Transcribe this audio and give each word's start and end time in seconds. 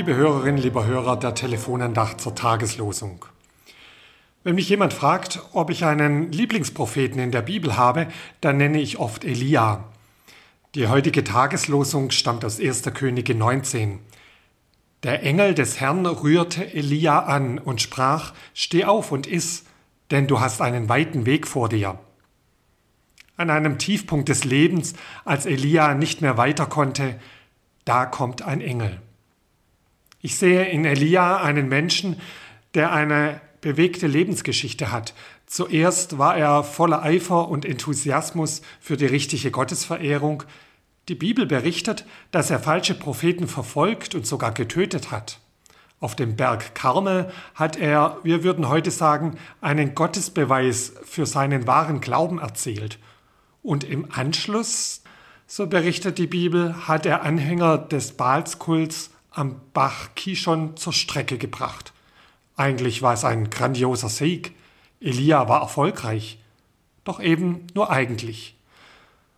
Liebe 0.00 0.16
Hörerinnen, 0.16 0.62
lieber 0.62 0.86
Hörer 0.86 1.18
der 1.18 1.34
Telefonandacht 1.34 2.22
zur 2.22 2.34
Tageslosung. 2.34 3.26
Wenn 4.42 4.54
mich 4.54 4.70
jemand 4.70 4.94
fragt, 4.94 5.42
ob 5.52 5.68
ich 5.68 5.84
einen 5.84 6.32
Lieblingspropheten 6.32 7.20
in 7.20 7.30
der 7.30 7.42
Bibel 7.42 7.76
habe, 7.76 8.06
dann 8.40 8.56
nenne 8.56 8.80
ich 8.80 8.98
oft 8.98 9.26
Elia. 9.26 9.84
Die 10.74 10.88
heutige 10.88 11.22
Tageslosung 11.22 12.12
stammt 12.12 12.46
aus 12.46 12.58
1. 12.58 12.84
Könige 12.94 13.34
19. 13.34 13.98
Der 15.02 15.22
Engel 15.22 15.52
des 15.52 15.80
Herrn 15.80 16.06
rührte 16.06 16.72
Elia 16.72 17.18
an 17.18 17.58
und 17.58 17.82
sprach, 17.82 18.32
Steh 18.54 18.86
auf 18.86 19.12
und 19.12 19.26
iss, 19.26 19.66
denn 20.10 20.26
du 20.26 20.40
hast 20.40 20.62
einen 20.62 20.88
weiten 20.88 21.26
Weg 21.26 21.46
vor 21.46 21.68
dir. 21.68 21.98
An 23.36 23.50
einem 23.50 23.76
Tiefpunkt 23.76 24.30
des 24.30 24.44
Lebens, 24.44 24.94
als 25.26 25.44
Elia 25.44 25.92
nicht 25.92 26.22
mehr 26.22 26.38
weiter 26.38 26.64
konnte, 26.64 27.20
da 27.84 28.06
kommt 28.06 28.40
ein 28.40 28.62
Engel. 28.62 28.98
Ich 30.22 30.36
sehe 30.36 30.64
in 30.66 30.84
Elia 30.84 31.38
einen 31.38 31.68
Menschen, 31.68 32.20
der 32.74 32.92
eine 32.92 33.40
bewegte 33.62 34.06
Lebensgeschichte 34.06 34.92
hat. 34.92 35.14
Zuerst 35.46 36.18
war 36.18 36.36
er 36.36 36.62
voller 36.62 37.02
Eifer 37.02 37.48
und 37.48 37.64
Enthusiasmus 37.64 38.62
für 38.80 38.96
die 38.96 39.06
richtige 39.06 39.50
Gottesverehrung. 39.50 40.44
Die 41.08 41.14
Bibel 41.14 41.46
berichtet, 41.46 42.04
dass 42.30 42.50
er 42.50 42.60
falsche 42.60 42.94
Propheten 42.94 43.48
verfolgt 43.48 44.14
und 44.14 44.26
sogar 44.26 44.52
getötet 44.52 45.10
hat. 45.10 45.40
Auf 46.00 46.16
dem 46.16 46.36
Berg 46.36 46.74
Karmel 46.74 47.30
hat 47.54 47.76
er, 47.76 48.18
wir 48.22 48.44
würden 48.44 48.68
heute 48.68 48.90
sagen, 48.90 49.38
einen 49.60 49.94
Gottesbeweis 49.94 50.94
für 51.04 51.26
seinen 51.26 51.66
wahren 51.66 52.00
Glauben 52.00 52.38
erzählt. 52.38 52.98
Und 53.62 53.84
im 53.84 54.06
Anschluss, 54.10 55.02
so 55.46 55.66
berichtet 55.66 56.18
die 56.18 56.26
Bibel, 56.26 56.88
hat 56.88 57.04
er 57.06 57.22
Anhänger 57.22 57.76
des 57.76 58.12
Baalskults 58.12 59.10
am 59.30 59.60
Bach 59.72 60.10
Kishon 60.14 60.76
zur 60.76 60.92
Strecke 60.92 61.38
gebracht. 61.38 61.92
Eigentlich 62.56 63.02
war 63.02 63.14
es 63.14 63.24
ein 63.24 63.50
grandioser 63.50 64.08
Sieg. 64.08 64.54
Elia 65.00 65.48
war 65.48 65.62
erfolgreich. 65.62 66.38
Doch 67.04 67.20
eben 67.20 67.66
nur 67.74 67.90
eigentlich. 67.90 68.56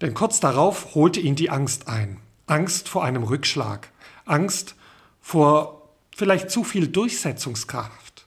Denn 0.00 0.12
kurz 0.12 0.40
darauf 0.40 0.94
holte 0.94 1.20
ihn 1.20 1.36
die 1.36 1.50
Angst 1.50 1.88
ein. 1.88 2.18
Angst 2.46 2.88
vor 2.88 3.04
einem 3.04 3.22
Rückschlag. 3.22 3.90
Angst 4.26 4.74
vor 5.20 5.88
vielleicht 6.14 6.50
zu 6.50 6.64
viel 6.64 6.88
Durchsetzungskraft. 6.88 8.26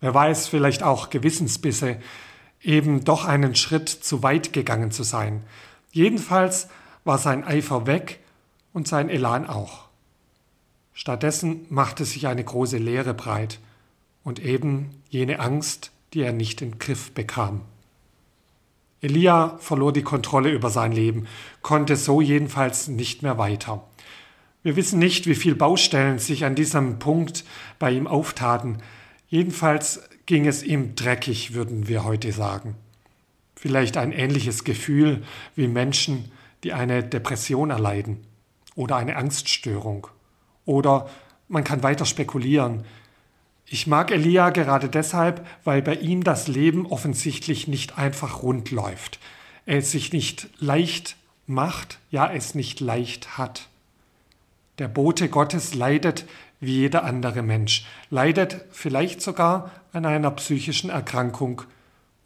Wer 0.00 0.14
weiß, 0.14 0.48
vielleicht 0.48 0.82
auch 0.82 1.10
Gewissensbisse, 1.10 2.00
eben 2.62 3.04
doch 3.04 3.26
einen 3.26 3.54
Schritt 3.54 3.88
zu 3.88 4.22
weit 4.22 4.52
gegangen 4.52 4.90
zu 4.90 5.02
sein. 5.02 5.44
Jedenfalls 5.92 6.68
war 7.04 7.18
sein 7.18 7.44
Eifer 7.44 7.86
weg 7.86 8.20
und 8.72 8.88
sein 8.88 9.10
Elan 9.10 9.46
auch. 9.46 9.89
Stattdessen 10.92 11.66
machte 11.70 12.04
sich 12.04 12.26
eine 12.26 12.44
große 12.44 12.78
Leere 12.78 13.14
breit 13.14 13.60
und 14.24 14.38
eben 14.38 14.90
jene 15.08 15.40
Angst, 15.40 15.92
die 16.12 16.20
er 16.20 16.32
nicht 16.32 16.62
in 16.62 16.72
den 16.72 16.78
Griff 16.78 17.12
bekam. 17.12 17.62
Elia 19.00 19.56
verlor 19.58 19.92
die 19.92 20.02
Kontrolle 20.02 20.50
über 20.50 20.68
sein 20.68 20.92
Leben, 20.92 21.26
konnte 21.62 21.96
so 21.96 22.20
jedenfalls 22.20 22.88
nicht 22.88 23.22
mehr 23.22 23.38
weiter. 23.38 23.82
Wir 24.62 24.76
wissen 24.76 24.98
nicht, 24.98 25.26
wie 25.26 25.34
viele 25.34 25.54
Baustellen 25.54 26.18
sich 26.18 26.44
an 26.44 26.54
diesem 26.54 26.98
Punkt 26.98 27.44
bei 27.78 27.90
ihm 27.92 28.06
auftaten. 28.06 28.78
Jedenfalls 29.28 30.02
ging 30.26 30.46
es 30.46 30.62
ihm 30.62 30.94
dreckig, 30.96 31.54
würden 31.54 31.88
wir 31.88 32.04
heute 32.04 32.30
sagen. 32.32 32.74
Vielleicht 33.56 33.96
ein 33.96 34.12
ähnliches 34.12 34.64
Gefühl 34.64 35.22
wie 35.54 35.66
Menschen, 35.66 36.30
die 36.62 36.74
eine 36.74 37.02
Depression 37.02 37.70
erleiden 37.70 38.18
oder 38.74 38.96
eine 38.96 39.16
Angststörung 39.16 40.08
oder 40.64 41.08
man 41.48 41.64
kann 41.64 41.82
weiter 41.82 42.06
spekulieren. 42.06 42.84
Ich 43.66 43.86
mag 43.86 44.10
Elia 44.10 44.50
gerade 44.50 44.88
deshalb, 44.88 45.46
weil 45.64 45.82
bei 45.82 45.94
ihm 45.94 46.24
das 46.24 46.48
Leben 46.48 46.86
offensichtlich 46.86 47.68
nicht 47.68 47.98
einfach 47.98 48.42
rund 48.42 48.70
läuft. 48.70 49.20
Er 49.66 49.78
es 49.78 49.92
sich 49.92 50.12
nicht 50.12 50.48
leicht 50.58 51.16
macht, 51.46 51.98
ja 52.10 52.32
es 52.32 52.54
nicht 52.54 52.80
leicht 52.80 53.38
hat. 53.38 53.68
Der 54.78 54.88
Bote 54.88 55.28
Gottes 55.28 55.74
leidet 55.74 56.24
wie 56.60 56.78
jeder 56.80 57.04
andere 57.04 57.42
Mensch, 57.42 57.86
leidet 58.10 58.64
vielleicht 58.70 59.22
sogar 59.22 59.70
an 59.92 60.04
einer 60.04 60.30
psychischen 60.32 60.90
Erkrankung. 60.90 61.62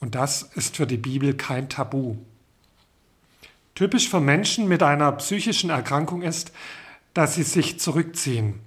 Und 0.01 0.15
das 0.15 0.43
ist 0.55 0.77
für 0.77 0.87
die 0.87 0.97
Bibel 0.97 1.35
kein 1.35 1.69
Tabu. 1.69 2.17
Typisch 3.75 4.09
für 4.09 4.21
Menschen 4.21 4.69
mit 4.69 4.83
einer 4.83 5.11
psychischen 5.13 5.71
Erkrankung 5.71 6.23
ist, 6.23 6.53
dass 7.15 7.37
sie 7.37 7.45
sich 7.45 7.81
zurückziehen, 7.81 8.61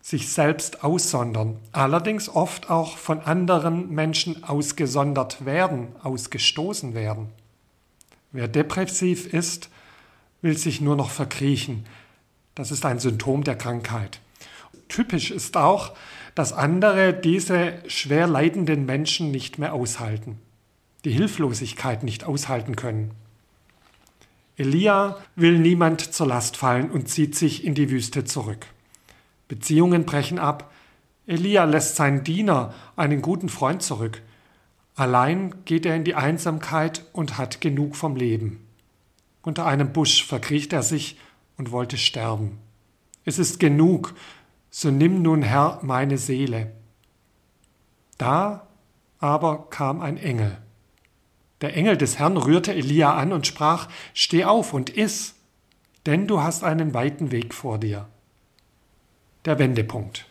sich 0.00 0.30
selbst 0.30 0.82
aussondern, 0.82 1.58
allerdings 1.72 2.28
oft 2.28 2.70
auch 2.70 2.98
von 2.98 3.20
anderen 3.20 3.90
Menschen 3.90 4.42
ausgesondert 4.44 5.44
werden, 5.44 5.88
ausgestoßen 6.02 6.94
werden. 6.94 7.28
Wer 8.32 8.48
depressiv 8.48 9.32
ist, 9.32 9.70
will 10.42 10.58
sich 10.58 10.80
nur 10.80 10.96
noch 10.96 11.10
verkriechen. 11.10 11.86
Das 12.54 12.70
ist 12.70 12.84
ein 12.84 12.98
Symptom 12.98 13.44
der 13.44 13.56
Krankheit. 13.56 14.20
Typisch 14.88 15.30
ist 15.30 15.56
auch, 15.56 15.92
dass 16.34 16.52
andere 16.52 17.14
diese 17.14 17.74
schwer 17.86 18.26
leidenden 18.26 18.86
Menschen 18.86 19.30
nicht 19.30 19.58
mehr 19.58 19.72
aushalten, 19.72 20.38
die 21.04 21.12
Hilflosigkeit 21.12 22.02
nicht 22.02 22.24
aushalten 22.24 22.76
können. 22.76 23.12
Elia 24.56 25.18
will 25.34 25.58
niemand 25.58 26.00
zur 26.00 26.28
Last 26.28 26.56
fallen 26.56 26.90
und 26.90 27.08
zieht 27.08 27.34
sich 27.34 27.64
in 27.64 27.74
die 27.74 27.90
Wüste 27.90 28.24
zurück. 28.24 28.66
Beziehungen 29.48 30.04
brechen 30.04 30.38
ab. 30.38 30.72
Elia 31.26 31.64
lässt 31.64 31.96
seinen 31.96 32.22
Diener, 32.22 32.72
einen 32.94 33.20
guten 33.20 33.48
Freund, 33.48 33.82
zurück. 33.82 34.22
Allein 34.94 35.64
geht 35.64 35.86
er 35.86 35.96
in 35.96 36.04
die 36.04 36.14
Einsamkeit 36.14 37.04
und 37.12 37.36
hat 37.36 37.60
genug 37.60 37.96
vom 37.96 38.14
Leben. 38.14 38.64
Unter 39.42 39.66
einem 39.66 39.92
Busch 39.92 40.24
verkriecht 40.24 40.72
er 40.72 40.82
sich 40.82 41.18
und 41.56 41.72
wollte 41.72 41.98
sterben. 41.98 42.58
Es 43.24 43.38
ist 43.38 43.58
genug, 43.58 44.14
so 44.70 44.90
nimm 44.90 45.22
nun 45.22 45.42
Herr 45.42 45.80
meine 45.82 46.18
Seele. 46.18 46.72
Da 48.18 48.68
aber 49.18 49.68
kam 49.70 50.00
ein 50.00 50.16
Engel. 50.16 50.58
Der 51.64 51.78
Engel 51.78 51.96
des 51.96 52.18
Herrn 52.18 52.36
rührte 52.36 52.74
Elia 52.74 53.14
an 53.16 53.32
und 53.32 53.46
sprach, 53.46 53.88
Steh 54.12 54.44
auf 54.44 54.74
und 54.74 54.90
iss, 54.90 55.34
denn 56.04 56.26
du 56.26 56.42
hast 56.42 56.62
einen 56.62 56.92
weiten 56.92 57.30
Weg 57.30 57.54
vor 57.54 57.78
dir. 57.78 58.06
Der 59.46 59.58
Wendepunkt 59.58 60.26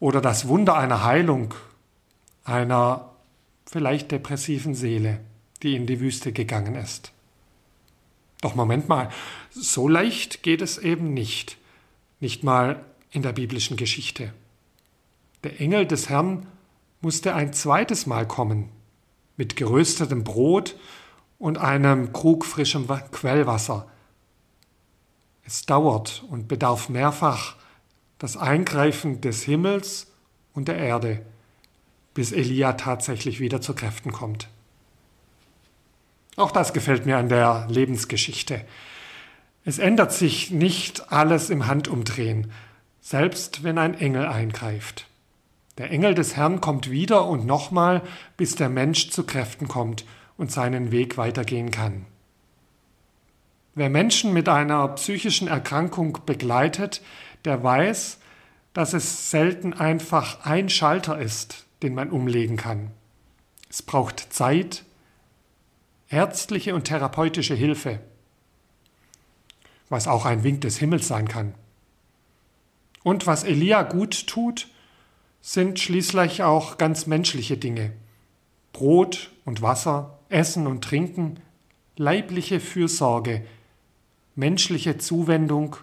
oder 0.00 0.20
das 0.20 0.48
Wunder 0.48 0.76
einer 0.76 1.04
Heilung 1.04 1.54
einer 2.42 3.10
vielleicht 3.64 4.10
depressiven 4.10 4.74
Seele, 4.74 5.20
die 5.62 5.76
in 5.76 5.86
die 5.86 6.00
Wüste 6.00 6.32
gegangen 6.32 6.74
ist. 6.74 7.12
Doch 8.40 8.56
Moment 8.56 8.88
mal, 8.88 9.08
so 9.52 9.86
leicht 9.86 10.42
geht 10.42 10.62
es 10.62 10.78
eben 10.78 11.14
nicht, 11.14 11.58
nicht 12.18 12.42
mal 12.42 12.84
in 13.12 13.22
der 13.22 13.34
biblischen 13.34 13.76
Geschichte. 13.76 14.32
Der 15.44 15.60
Engel 15.60 15.86
des 15.86 16.08
Herrn 16.08 16.44
musste 17.00 17.36
ein 17.36 17.52
zweites 17.52 18.06
Mal 18.06 18.26
kommen, 18.26 18.68
mit 19.36 19.56
geröstetem 19.56 20.24
Brot 20.24 20.76
und 21.38 21.58
einem 21.58 22.12
Krug 22.12 22.44
frischem 22.44 22.86
Quellwasser. 22.86 23.88
Es 25.44 25.66
dauert 25.66 26.24
und 26.30 26.48
bedarf 26.48 26.88
mehrfach 26.88 27.56
das 28.18 28.36
Eingreifen 28.36 29.20
des 29.20 29.42
Himmels 29.42 30.12
und 30.52 30.68
der 30.68 30.76
Erde, 30.76 31.24
bis 32.14 32.30
Elia 32.30 32.74
tatsächlich 32.74 33.40
wieder 33.40 33.60
zu 33.60 33.74
Kräften 33.74 34.12
kommt. 34.12 34.48
Auch 36.36 36.52
das 36.52 36.72
gefällt 36.72 37.04
mir 37.04 37.18
an 37.18 37.28
der 37.28 37.66
Lebensgeschichte. 37.68 38.64
Es 39.64 39.78
ändert 39.78 40.12
sich 40.12 40.50
nicht 40.50 41.12
alles 41.12 41.50
im 41.50 41.66
Handumdrehen, 41.66 42.52
selbst 43.00 43.64
wenn 43.64 43.78
ein 43.78 43.94
Engel 43.94 44.26
eingreift. 44.26 45.06
Der 45.78 45.90
Engel 45.90 46.14
des 46.14 46.36
Herrn 46.36 46.60
kommt 46.60 46.90
wieder 46.90 47.26
und 47.26 47.46
nochmal, 47.46 48.02
bis 48.36 48.56
der 48.56 48.68
Mensch 48.68 49.10
zu 49.10 49.24
Kräften 49.24 49.68
kommt 49.68 50.04
und 50.36 50.52
seinen 50.52 50.92
Weg 50.92 51.16
weitergehen 51.16 51.70
kann. 51.70 52.04
Wer 53.74 53.88
Menschen 53.88 54.34
mit 54.34 54.48
einer 54.50 54.86
psychischen 54.88 55.48
Erkrankung 55.48 56.18
begleitet, 56.26 57.00
der 57.46 57.62
weiß, 57.62 58.18
dass 58.74 58.92
es 58.92 59.30
selten 59.30 59.72
einfach 59.72 60.44
ein 60.44 60.68
Schalter 60.68 61.18
ist, 61.18 61.66
den 61.82 61.94
man 61.94 62.10
umlegen 62.10 62.56
kann. 62.56 62.90
Es 63.70 63.80
braucht 63.80 64.32
Zeit, 64.32 64.84
ärztliche 66.10 66.74
und 66.74 66.84
therapeutische 66.84 67.54
Hilfe, 67.54 68.00
was 69.88 70.06
auch 70.06 70.26
ein 70.26 70.44
Wink 70.44 70.60
des 70.60 70.76
Himmels 70.76 71.08
sein 71.08 71.28
kann. 71.28 71.54
Und 73.02 73.26
was 73.26 73.44
Elia 73.44 73.82
gut 73.82 74.26
tut, 74.26 74.68
sind 75.42 75.80
schließlich 75.80 76.42
auch 76.44 76.78
ganz 76.78 77.06
menschliche 77.06 77.58
Dinge. 77.58 77.92
Brot 78.72 79.30
und 79.44 79.60
Wasser, 79.60 80.18
Essen 80.28 80.66
und 80.66 80.82
Trinken, 80.82 81.40
leibliche 81.96 82.60
Fürsorge, 82.60 83.44
menschliche 84.34 84.96
Zuwendung 84.96 85.76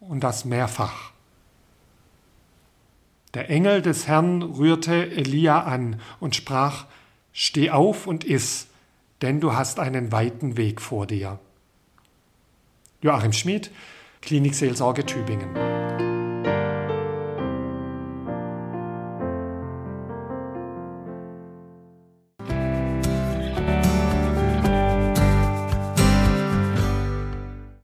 und 0.00 0.22
das 0.22 0.44
mehrfach. 0.44 1.12
Der 3.34 3.48
Engel 3.48 3.80
des 3.80 4.06
Herrn 4.08 4.42
rührte 4.42 5.10
Elia 5.10 5.62
an 5.62 6.00
und 6.20 6.36
sprach, 6.36 6.84
Steh 7.32 7.70
auf 7.70 8.06
und 8.06 8.24
iss, 8.24 8.66
denn 9.22 9.40
du 9.40 9.54
hast 9.54 9.78
einen 9.78 10.12
weiten 10.12 10.58
Weg 10.58 10.82
vor 10.82 11.06
dir. 11.06 11.38
Joachim 13.00 13.32
Schmid, 13.32 13.70
Klinikseelsorge 14.20 15.06
Tübingen. 15.06 15.71